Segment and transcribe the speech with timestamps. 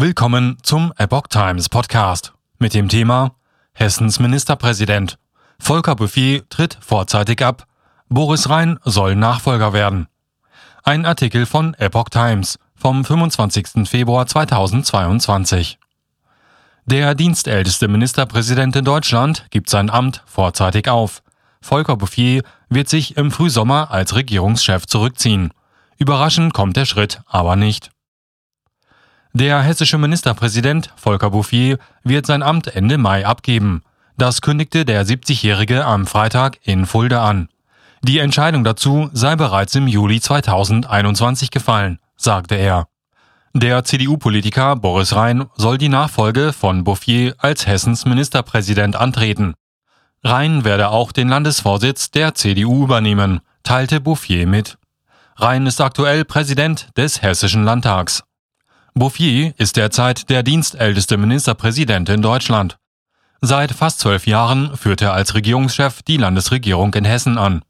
[0.00, 3.32] Willkommen zum Epoch Times Podcast mit dem Thema
[3.74, 5.18] Hessens Ministerpräsident.
[5.58, 7.66] Volker Bouffier tritt vorzeitig ab.
[8.08, 10.08] Boris Rhein soll Nachfolger werden.
[10.84, 13.86] Ein Artikel von Epoch Times vom 25.
[13.86, 15.78] Februar 2022.
[16.86, 21.22] Der dienstälteste Ministerpräsident in Deutschland gibt sein Amt vorzeitig auf.
[21.60, 25.50] Volker Bouffier wird sich im Frühsommer als Regierungschef zurückziehen.
[25.98, 27.90] Überraschend kommt der Schritt aber nicht.
[29.32, 33.82] Der hessische Ministerpräsident Volker Bouffier wird sein Amt Ende Mai abgeben.
[34.16, 37.48] Das kündigte der 70-Jährige am Freitag in Fulda an.
[38.02, 42.88] Die Entscheidung dazu sei bereits im Juli 2021 gefallen, sagte er.
[43.54, 49.54] Der CDU-Politiker Boris Rhein soll die Nachfolge von Bouffier als Hessens Ministerpräsident antreten.
[50.24, 54.76] Rhein werde auch den Landesvorsitz der CDU übernehmen, teilte Bouffier mit.
[55.36, 58.22] Rhein ist aktuell Präsident des Hessischen Landtags.
[58.94, 62.76] Bouffier ist derzeit der dienstälteste Ministerpräsident in Deutschland.
[63.40, 67.62] Seit fast zwölf Jahren führt er als Regierungschef die Landesregierung in Hessen an.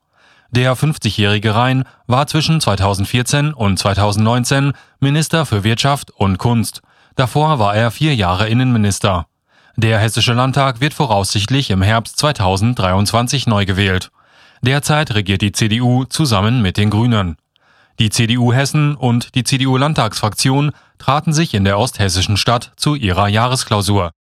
[0.51, 6.81] Der 50-jährige Rhein war zwischen 2014 und 2019 Minister für Wirtschaft und Kunst.
[7.15, 9.27] Davor war er vier Jahre Innenminister.
[9.77, 14.11] Der Hessische Landtag wird voraussichtlich im Herbst 2023 neu gewählt.
[14.63, 17.37] Derzeit regiert die CDU zusammen mit den Grünen.
[18.01, 23.29] Die CDU Hessen und die CDU Landtagsfraktion traten sich in der osthessischen Stadt zu ihrer
[23.29, 24.13] Jahresklausur.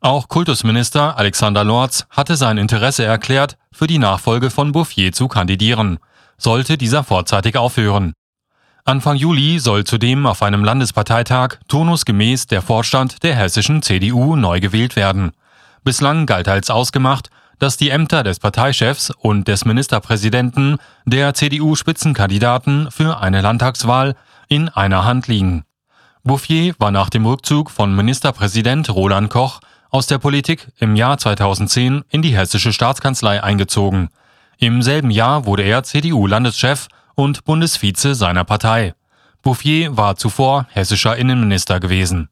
[0.00, 6.00] Auch Kultusminister Alexander Lorz hatte sein Interesse erklärt, für die Nachfolge von Bouffier zu kandidieren,
[6.36, 8.12] sollte dieser vorzeitig aufhören.
[8.84, 14.96] Anfang Juli soll zudem auf einem Landesparteitag turnusgemäß der Vorstand der hessischen CDU neu gewählt
[14.96, 15.32] werden.
[15.82, 23.20] Bislang galt als ausgemacht, dass die Ämter des Parteichefs und des Ministerpräsidenten der CDU-Spitzenkandidaten für
[23.20, 24.14] eine Landtagswahl
[24.48, 25.64] in einer Hand liegen.
[26.22, 32.02] Bouffier war nach dem Rückzug von Ministerpräsident Roland Koch aus der Politik im Jahr 2010
[32.08, 34.08] in die hessische Staatskanzlei eingezogen.
[34.58, 38.94] Im selben Jahr wurde er CDU-Landeschef und Bundesvize seiner Partei.
[39.42, 42.28] Bouffier war zuvor hessischer Innenminister gewesen.